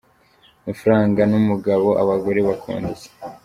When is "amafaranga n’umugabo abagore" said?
0.61-2.39